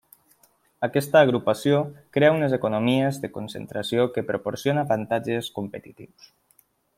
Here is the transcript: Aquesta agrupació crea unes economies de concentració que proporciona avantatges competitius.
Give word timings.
Aquesta 0.85 1.19
agrupació 1.25 1.81
crea 2.17 2.31
unes 2.37 2.55
economies 2.57 3.19
de 3.27 3.31
concentració 3.35 4.07
que 4.17 4.25
proporciona 4.31 4.87
avantatges 4.87 5.53
competitius. 5.61 6.33